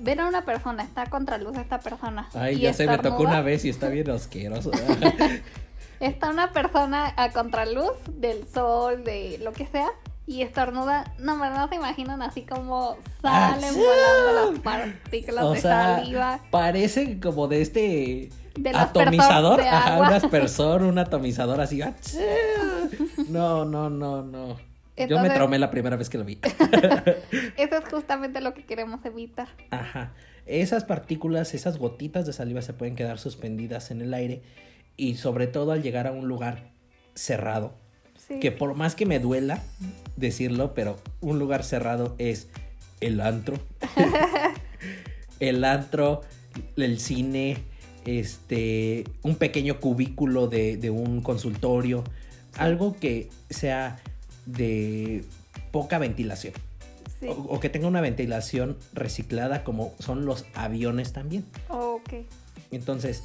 [0.00, 2.28] ver a una persona, está contra luz esta persona.
[2.34, 4.70] Ay, y ya se me tocó una vez y está bien asqueroso.
[6.00, 9.88] Está una persona a contraluz del sol, de lo que sea,
[10.26, 11.12] y estornuda.
[11.18, 13.80] No, pero no se imaginan así como salen ¡Achú!
[13.80, 16.40] volando las partículas o de sea, saliva.
[16.50, 18.30] parece como de este
[18.74, 21.80] Atomizador, ajá, un aspersor, un atomizador así.
[23.28, 24.56] No, no, no, no.
[25.08, 26.38] Yo me traumé la primera vez que lo vi.
[27.56, 29.48] Eso es justamente lo que queremos evitar.
[29.70, 30.12] Ajá.
[30.46, 34.42] Esas partículas, esas gotitas de saliva se pueden quedar suspendidas en el aire
[34.96, 36.70] y sobre todo al llegar a un lugar
[37.14, 37.72] cerrado,
[38.28, 38.38] Sí.
[38.40, 39.62] que por más que me duela
[40.16, 42.48] decirlo, pero un lugar cerrado es
[43.00, 43.56] el antro.
[45.40, 46.20] el antro,
[46.76, 47.58] el cine,
[48.04, 52.04] este, un pequeño cubículo de, de un consultorio,
[52.56, 54.00] algo que sea
[54.46, 55.24] de
[55.72, 56.54] poca ventilación
[57.20, 57.26] Sí.
[57.28, 61.44] o, o que tenga una ventilación reciclada como son los aviones también.
[61.68, 62.14] Ok.
[62.70, 63.22] Entonces,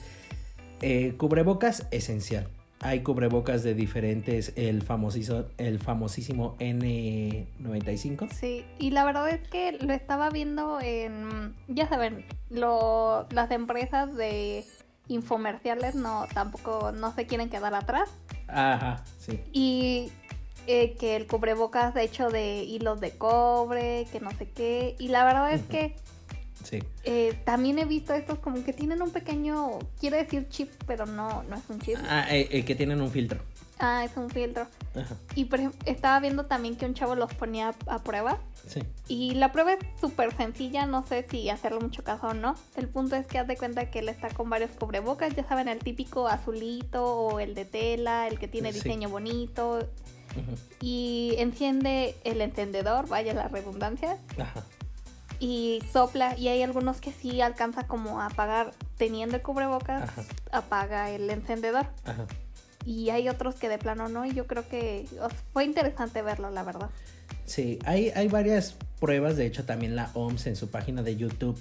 [0.82, 2.48] eh, cubrebocas esencial.
[2.82, 8.30] Hay cubrebocas de diferentes, el famosísimo, el famosísimo N95.
[8.32, 14.16] Sí, y la verdad es que lo estaba viendo en, ya saben, lo, las empresas
[14.16, 14.66] de
[15.08, 18.10] infomerciales no tampoco no se quieren quedar atrás
[18.48, 19.40] Ajá, sí.
[19.54, 20.12] y
[20.68, 25.10] eh, que el cubrebocas de hecho de hilos de cobre, que no sé qué, y
[25.10, 25.96] la verdad es que
[26.66, 26.84] Sí.
[27.04, 31.44] eh, también he visto estos como que tienen un pequeño, quiero decir chip, pero no,
[31.44, 33.40] no es un chip, Ah, eh, eh, que tienen un filtro.
[33.80, 34.68] ah, es un filtro.
[34.96, 38.82] Ajá, Y por ejemplo, estaba viendo también que un chavo los ponía a prueba sí.
[39.08, 42.56] Y la prueba es súper sencilla, no sé si hacerle mucho caso o no.
[42.76, 45.68] El punto es que haz de cuenta que él está con varios cubrebocas, ya saben,
[45.68, 48.80] el típico azulito o el de tela, el que tiene Sí.
[48.80, 49.88] diseño bonito.
[50.32, 54.64] Ujú, Y enciende el encendedor, vaya la redundancia, Ajá.
[55.40, 56.38] Y sopla.
[56.38, 60.24] Y hay algunos que sí alcanza como a apagar teniendo el cubrebocas, Ajá.
[60.52, 61.88] apaga el encendedor.
[62.06, 62.26] Ajá.
[62.86, 66.22] Y hay otros que de plano no, y yo creo que o sea, fue interesante
[66.22, 66.90] verlo, la verdad.
[67.46, 71.60] Sí, hay, hay varias pruebas, de hecho también la OMS en su página de YouTube,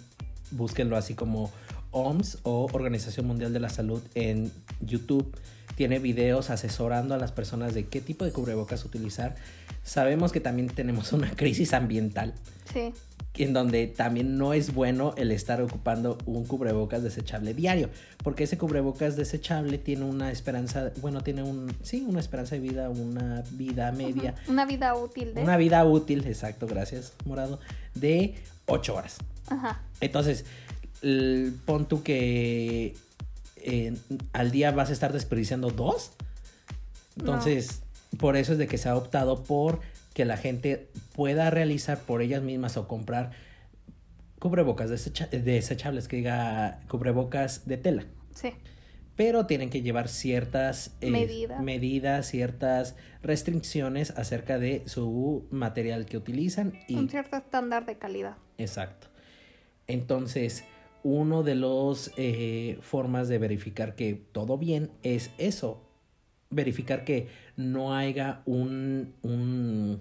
[0.50, 1.50] búsquenlo así como
[1.92, 4.52] OMS o Organización Mundial de la Salud en
[4.86, 5.36] YouTube,
[5.76, 9.34] tiene videos asesorando a las personas de qué tipo de cubrebocas utilizar.
[9.82, 12.34] Sabemos que también tenemos una crisis ambiental
[12.72, 12.92] Sí,
[13.36, 17.90] en donde también no es bueno el estar ocupando un cubrebocas desechable diario,
[18.22, 22.88] porque ese cubrebocas desechable tiene una esperanza, bueno, tiene un, sí, una esperanza de vida,
[22.90, 25.42] una vida media, una vida útil de...
[25.42, 27.60] una vida útil, exacto, gracias, Morado,
[27.94, 28.34] de
[28.66, 29.18] 8 horas.
[29.48, 29.82] Ajá.
[30.00, 30.44] Entonces,
[31.66, 32.94] pon tú que
[33.64, 33.96] eh,
[34.32, 36.12] al día vas a estar desperdiciando dos.
[37.18, 37.82] Entonces,
[38.18, 39.80] por eso es de que se ha optado por
[40.14, 43.32] que la gente pueda realizar por ellas mismas o comprar
[44.38, 48.52] cubrebocas desecha- desechables, que diga cubrebocas de tela Sí.
[49.16, 51.60] pero tienen que llevar ciertas eh, Medidas.
[51.62, 58.36] medidas, ciertas restricciones acerca de su material que utilizan y un cierto estándar de calidad.
[58.58, 59.08] exacto.
[59.86, 60.64] Entonces,
[61.04, 65.82] uno de los eh, formas de verificar que todo bien es eso,
[66.50, 70.00] verificar que no haya un, un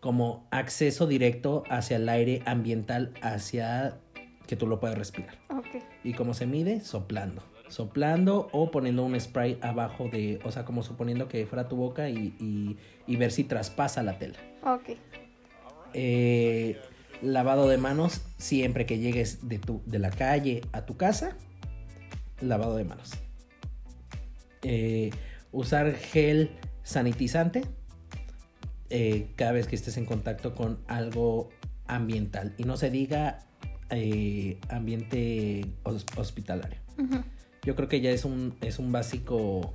[0.00, 3.98] como acceso directo hacia el aire ambiental, hacia
[4.46, 5.34] que tú lo puedas respirar.
[5.50, 5.82] Ok.
[6.04, 6.80] ¿Y cómo se mide?
[6.82, 7.42] Soplando.
[7.68, 12.08] Soplando o poniendo un spray abajo de, o sea, como suponiendo que fuera tu boca
[12.10, 12.76] y, y-
[13.08, 14.38] y ver si traspasa la tela.
[14.62, 14.90] Ok.
[15.94, 16.78] Eh,
[17.22, 21.36] lavado de manos siempre que llegues de, tu, de la calle a tu casa.
[22.40, 23.12] Lavado de manos.
[24.62, 25.10] Eh,
[25.52, 26.50] usar gel
[26.82, 27.62] sanitizante.
[28.90, 31.48] eh, cada vez que estés en contacto con algo
[31.88, 33.40] ambiental y no se diga
[33.90, 36.78] eh, ambiente hos- hospitalario.
[37.64, 39.74] Yo creo que ya es un, es un básico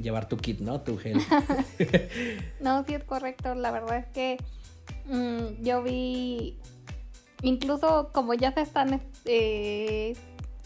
[0.00, 0.80] llevar tu kit, ¿no?
[0.82, 1.18] Tu gel.
[2.60, 3.54] No, sí es correcto.
[3.56, 4.36] La verdad es que
[5.06, 6.56] mm, yo vi,
[7.42, 10.16] incluso como ya se están eh,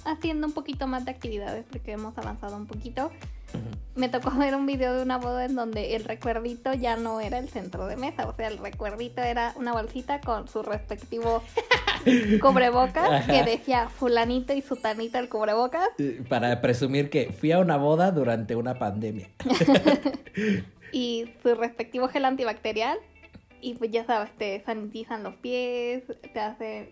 [0.05, 3.11] haciendo un poquito más de actividades, porque hemos avanzado un poquito,
[3.95, 7.39] me tocó ver un video de una boda en donde el recuerdito ya no era
[7.39, 11.43] el centro de mesa, o sea, el recuerdito era una bolsita con su respectivo
[12.41, 13.33] cubrebocas Ajá.
[13.33, 15.89] que decía fulanito y sutanita el cubrebocas
[16.29, 19.29] Para presumir que fui a una boda durante una pandemia.
[20.93, 22.99] y su respectivo gel antibacterial
[23.61, 26.91] y pues ya sabes, te sanitizan los pies, te hacen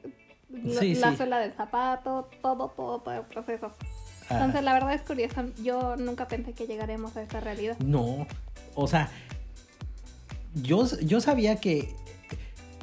[0.81, 1.17] Sí, la sí.
[1.17, 3.73] suela del zapato, todo, todo, todo el proceso.
[4.31, 7.77] Ah, Entonces la verdad es curioso, yo nunca pensé que llegaremos a esta realidad.
[7.81, 8.27] no,
[8.75, 9.11] o sea,
[10.55, 11.95] yo, yo sabía que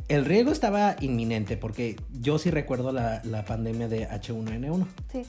[0.10, 5.22] el riesgo estaba inminente porque yo sí recuerdo la, la pandemia de H1N1, Sí.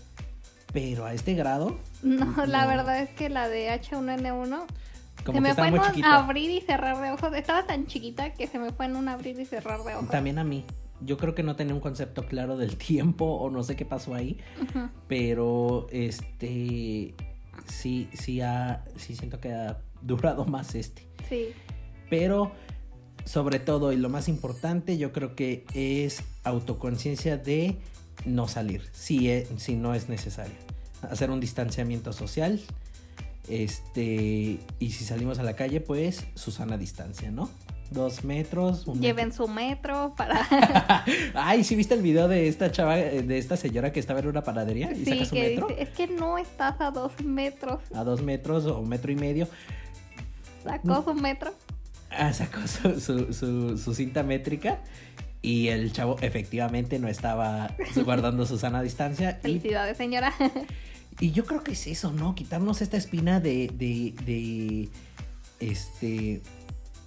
[0.73, 2.69] pero a este grado, No, la No.
[2.69, 4.65] verdad es que la de H1N1
[5.25, 7.33] como se me fue en un abrir y cerrar de ojos.
[7.35, 10.09] Estaba tan chiquita que se me fue en un abrir y cerrar de ojos.
[10.09, 10.64] También a mí.
[11.05, 14.14] Yo creo que no tenía un concepto claro del tiempo o no sé qué pasó
[14.14, 14.38] ahí,
[15.09, 17.14] pero este
[17.66, 21.07] sí sí ha sí siento que ha durado más este.
[21.29, 21.48] Sí,
[22.11, 22.53] Pero
[23.25, 27.79] sobre todo y lo más importante, yo creo que es autoconciencia de
[28.25, 30.55] no salir, si, e- si no es necesario.
[31.03, 32.61] Hacer un distanciamiento social.
[33.48, 37.50] Este, y si salimos a la calle, pues su sana distancia, ¿no?
[37.90, 38.87] Dos metros.
[38.87, 40.46] Un lleven su metro para...
[41.35, 44.28] Ay, ¿sí viste el video de esta chava, eh, de esta señora que estaba en
[44.28, 45.66] una panadería y sí, saca su que metro?
[45.68, 47.81] dice, es que no estás a dos metros.
[47.94, 49.46] A dos metros o metro y medio.
[50.64, 51.52] Sacó su metro.
[52.11, 54.78] Ah, sacó su, su- su- su cinta métrica
[55.42, 57.74] y el chavo efectivamente no estaba
[58.05, 59.38] guardando su sana distancia.
[59.40, 60.33] Y, Felicidades, señora.
[61.20, 62.35] y yo creo que es eso, ¿no?
[62.35, 64.88] Quitarnos esta espina de, de, de,
[65.61, 66.42] este,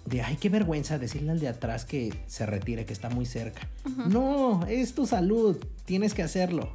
[0.05, 3.67] de, ay, qué vergüenza decirle al de atrás que se retire, que está muy cerca.
[4.07, 6.69] No, es tu salud, tienes que hacerlo.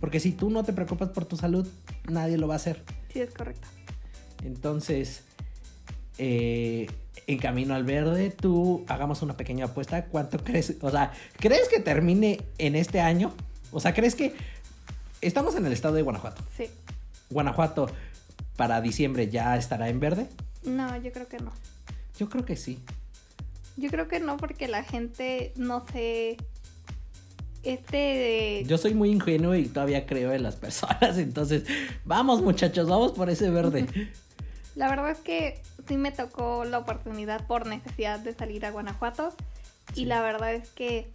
[0.00, 1.66] Porque si tú no te preocupas por tu salud,
[2.08, 2.82] nadie lo va a hacer.
[3.12, 3.68] Sí, es correcto.
[4.44, 5.22] Entonces,
[6.18, 6.88] eh,
[7.26, 10.06] en camino al verde, tú hagamos una pequeña apuesta.
[10.06, 10.74] ¿Cuánto crees?
[10.80, 13.32] O sea, ¿crees que termine en este año?
[13.70, 14.34] O sea, ¿crees que
[15.22, 16.42] estamos en el estado de Guanajuato?
[16.56, 16.66] Sí.
[17.30, 17.88] Guanajuato
[18.56, 20.28] para diciembre ya estará en verde?
[20.64, 21.52] No, yo creo que no.
[22.18, 22.78] Yo creo que sí.
[23.76, 26.36] Yo creo que no porque la gente, no sé,
[27.62, 28.64] este...
[28.66, 31.16] Yo soy muy ingenuo y todavía creo en las personas.
[31.18, 31.64] Entonces,
[32.04, 33.86] vamos muchachos, vamos por ese verde.
[34.74, 39.34] La verdad es que sí me tocó la oportunidad por necesidad de salir a Guanajuato
[39.92, 40.02] Sí.
[40.02, 41.10] y la verdad es que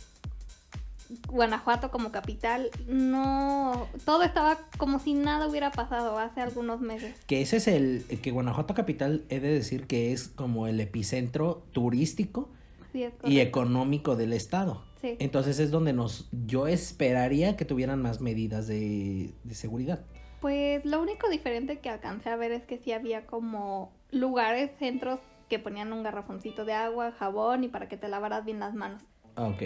[1.30, 7.15] Guanajuato como capital no todo estaba como si nada hubiera pasado hace algunos meses.
[7.28, 11.63] Que ese es el, que Guanajuato Capital he de decir que es como el epicentro
[11.72, 12.50] turístico
[12.91, 14.84] Sí, y económico del estado.
[15.02, 15.15] Sí.
[15.20, 20.06] Entonces es donde nos, yo esperaría que tuvieran más medidas de, de seguridad.
[20.41, 25.20] Pues lo único diferente que alcancé a ver es que sí había como lugares, centros
[25.50, 29.02] que ponían un garrafoncito de agua, jabón y para que te lavaras bien las manos.
[29.36, 29.63] Ah, ok.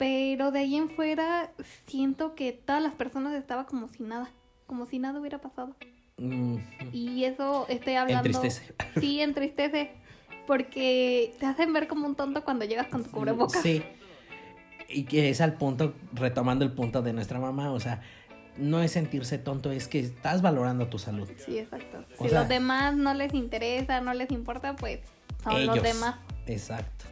[0.00, 1.52] Pero de ahí en fuera
[1.86, 4.30] siento que todas las personas estaban como si nada,
[4.66, 5.76] como si nada hubiera pasado.
[6.16, 6.56] Mm,
[6.94, 8.26] Y eso estoy hablando.
[8.26, 8.72] Entristece.
[8.98, 9.90] Sí, entristece.
[10.46, 13.60] Porque te hacen ver como un tonto cuando llegas con tu cubrebocas.
[13.60, 13.82] Sí.
[14.88, 18.00] Y que es al punto, retomando el punto de nuestra mamá, o sea,
[18.56, 21.28] no es sentirse tonto, es que estás valorando tu salud.
[21.44, 22.06] Sí, exacto.
[22.18, 25.00] O si sea- los demás no les interesa, no les importa, pues
[25.44, 26.16] son los demás.
[26.46, 27.04] Exacto.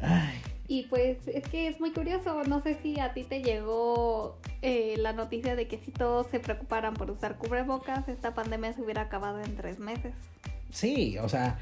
[0.00, 4.38] Ay, Y pues es que es muy curioso, no sé si a ti te llegó
[4.62, 8.82] eh, la noticia de que si todos se preocuparan por usar cubrebocas, esta pandemia se
[8.82, 10.12] hubiera acabado en tres meses.
[10.70, 11.58] sí, o sea,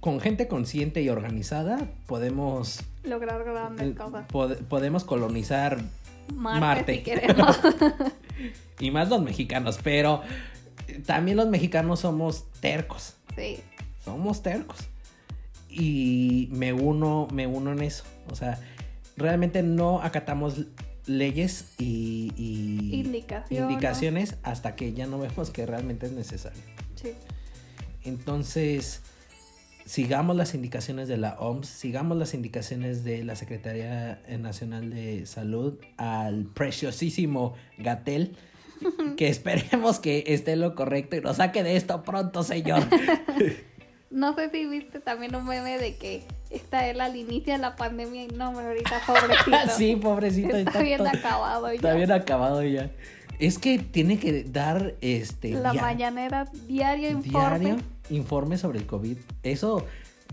[0.00, 4.26] con gente consciente y organizada podemos Lograr eh, grandes cosas.
[4.28, 5.78] pod- podemos colonizar
[6.34, 6.94] Marte, Marte.
[6.96, 7.60] si queremos.
[8.80, 10.22] y más los mexicanos, pero
[11.04, 13.16] también los mexicanos somos tercos.
[13.36, 13.58] sí,
[14.02, 14.78] somos tercos.
[15.70, 18.04] Y me uno, me uno en eso.
[18.30, 18.58] O sea,
[19.16, 20.66] realmente no acatamos
[21.06, 23.70] leyes y, y Indicaciones.
[23.70, 26.60] indicaciones hasta que ya no vemos que realmente es necesario.
[26.96, 27.12] sí.
[28.02, 29.02] Entonces,
[29.84, 35.78] sigamos las indicaciones de la OMS, sigamos las indicaciones de la Secretaría Nacional de Salud
[35.98, 38.36] al preciosísimo Gatel.
[39.18, 42.82] Que esperemos que esté lo correcto y nos saque de esto pronto, señor.
[44.10, 47.76] No sé si viste también un meme de que está él al inicio de la
[47.76, 49.56] pandemia y no, hombre, ahorita pobrecito.
[49.76, 50.56] sí, pobrecito.
[50.56, 51.74] Está bien to- acabado ya.
[51.74, 52.90] Está bien acabado ya.
[53.38, 57.58] Es que tiene que dar este La dia- mañanera diario informe.
[57.60, 59.16] diario informe sobre el COVID.
[59.44, 59.86] Eso,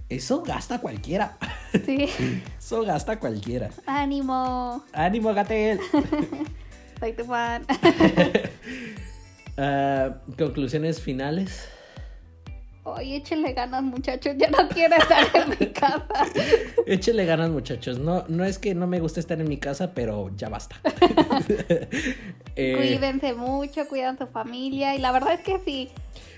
[0.09, 1.38] eso gasta cualquiera.
[1.86, 2.09] Sí.
[2.59, 3.69] Eso gasta cualquiera.
[3.86, 4.84] Ánimo.
[4.93, 5.80] ¡Ánimo, Gatel!
[6.99, 7.63] Soy tu fan.
[9.57, 11.67] Ah, conclusiones finales.
[12.95, 14.33] Oye, échenle ganas, muchachos.
[14.38, 16.05] Ya no quiero estar en mi casa.
[16.88, 17.99] Échele ganas, muchachos.
[17.99, 20.79] No, no es que no me guste estar en mi casa, pero ya basta.
[22.59, 24.95] Eh, Cuídense mucho, cuidan su familia.
[24.95, 25.89] Y la verdad es que sí.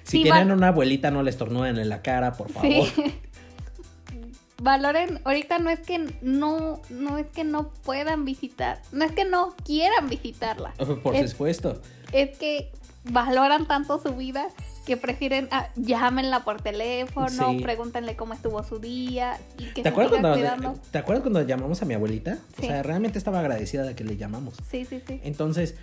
[0.03, 2.69] si tienen va- una abuelita, no les tornuden en la cara, por favor.
[2.69, 2.91] Sí.
[4.61, 9.23] Valoren, ahorita no es que no, no es que no puedan visitar, no es que
[9.23, 11.81] no quieran visitarla, Por Es- supuesto.
[12.11, 12.69] es que
[13.05, 14.49] valoran tanto su vida
[14.89, 17.59] que prefieren, ah, llámenla por teléfono, Sí.
[17.61, 20.73] pregúntenle cómo estuvo su día y que ¿Te acuerdas, cuando.
[20.89, 22.39] ¿Te acuerdas cuando llamamos a mi abuelita?
[22.57, 24.55] O sea, realmente estaba agradecida de que le llamamos.
[24.67, 25.21] Sí, sí, sí.
[25.23, 25.75] Entonces,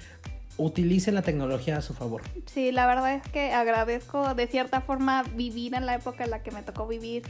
[0.56, 2.22] utilicen la tecnología a su favor.
[2.46, 6.42] Sí, la verdad es que agradezco de cierta forma vivir en la época en la
[6.42, 7.22] que me tocó vivir,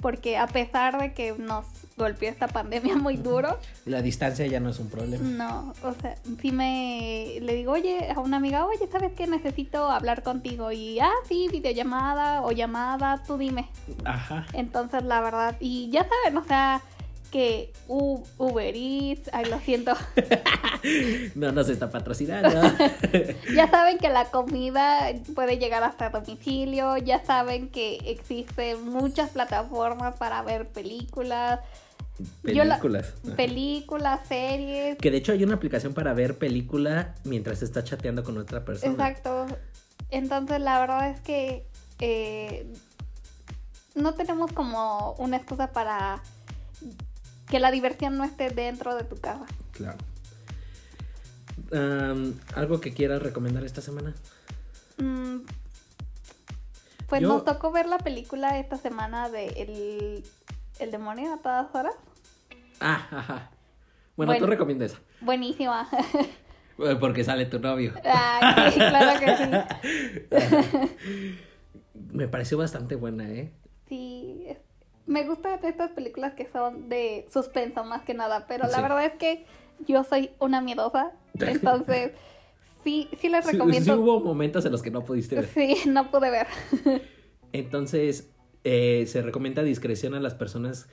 [0.00, 4.70] porque a pesar de que nos golpeó esta pandemia muy duro, La distancia ya no
[4.70, 5.22] es un problema.
[5.22, 9.26] No, o sea, sí me le digo, oye, a una amiga, oye, ¿sabes qué?
[9.26, 10.72] Necesito hablar contigo.
[10.72, 13.68] Y, ah, sí, videollamada o llamada, tú dime.
[14.04, 14.46] Ajá.
[14.52, 16.82] Entonces, la verdad, y ya saben, o sea,
[17.30, 19.92] que U- Uber Eats, ay, lo siento.
[21.34, 22.48] No nos está patrocinando.
[23.54, 30.16] ya saben que la comida puede llegar hasta domicilio, ya saben que existen muchas plataformas
[30.16, 31.60] para ver películas,
[32.42, 33.14] la- Películas.
[33.36, 34.96] Películas, series.
[34.98, 38.92] Que de hecho hay una aplicación para ver película mientras está chateando con otra persona.
[38.92, 39.46] Exacto.
[40.10, 41.66] Entonces la verdad es que
[41.98, 42.66] eh,
[43.94, 46.22] no tenemos como una excusa para
[47.50, 49.44] que la diversión no esté dentro de tu casa.
[49.72, 49.98] Claro.
[52.54, 54.14] ¿Algo que quieras recomendar esta semana?
[54.98, 55.38] Mm,
[57.08, 60.24] pues Yo- nos tocó ver la película esta semana de El,
[60.78, 61.94] el demonio a todas horas.
[62.80, 63.50] Ah, ajá.
[64.16, 64.46] Bueno, Bueno.
[64.46, 64.98] tú recomienda esa.
[65.20, 65.88] Buenísima.
[66.82, 67.92] Eh, Porque sale tu novio.
[67.94, 68.00] Sí,
[68.78, 69.44] claro que sí.
[72.12, 73.52] Me pareció bastante buena, ¿eh?
[73.88, 74.56] Sí, es-
[75.10, 79.12] me gustan estas películas que son de suspenso más que nada, pero la verdad es
[79.14, 79.44] que
[79.86, 82.12] yo soy una miedosa, entonces
[82.84, 83.94] sí, sí les Sí, recomiendo.
[83.94, 85.46] sí hubo momentos en los que no pudiste ver.
[85.46, 86.46] Sí, no pude ver.
[87.52, 88.30] Entonces,
[88.62, 90.88] eh, se recomienda discreción a las personas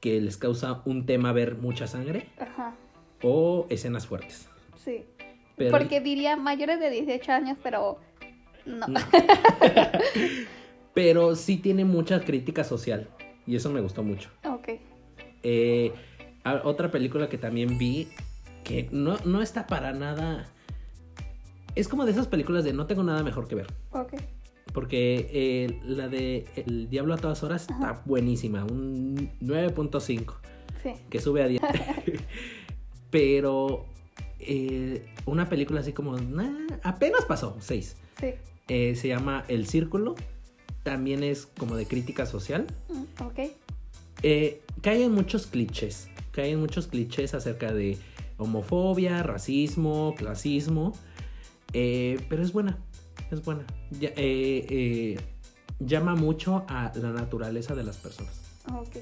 [0.00, 2.74] que les causa un tema ver mucha sangre Ajá,
[3.22, 4.48] o escenas fuertes.
[4.82, 5.04] sí.
[5.56, 7.98] Pero- Porque diría mayores de 18 años, pero
[8.64, 8.86] no.
[8.86, 9.00] No.
[10.94, 13.08] Pero sí tiene mucha crítica social
[13.48, 14.30] y eso me gustó mucho.
[14.44, 14.68] ok.
[15.42, 15.92] Eh,
[16.64, 18.08] otra película que también vi
[18.64, 20.46] que no, no está para nada...
[21.74, 23.66] Es como de esas películas de no tengo nada mejor que ver.
[23.92, 24.14] Ok.
[24.74, 30.34] Porque eh, la de El Diablo a todas horas está buenísima, un 9.5
[30.82, 30.92] Sí.
[31.08, 31.62] que sube a 10.
[33.10, 33.86] Pero
[34.40, 37.96] eh, una película así como, nah, apenas pasó, 6.
[38.20, 38.34] Sí.
[38.94, 40.14] se llama El Círculo,
[40.82, 42.66] también es como de crítica social.
[42.88, 43.38] Mm, Ok.
[44.22, 47.98] Eh, caen muchos clichés, caen muchos clichés acerca de
[48.36, 50.92] homofobia, racismo, clasismo,
[51.72, 52.78] eh, pero es buena,
[53.30, 53.64] es buena.
[54.00, 55.20] Ya- eh, eh,
[55.78, 58.40] llama mucho a la naturaleza de las personas.
[58.74, 58.96] Ok.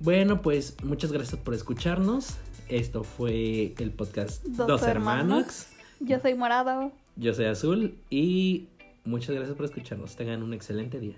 [0.00, 2.36] Bueno, pues muchas gracias por escucharnos.
[2.68, 5.24] Esto fue el podcast Dos Dos, Hermanos.
[5.26, 5.66] Hermanos.
[6.00, 6.92] Yo soy morado.
[7.16, 8.68] Yo soy Azul y
[9.08, 10.16] muchas gracias por escucharnos.
[10.16, 11.16] Tengan un excelente día.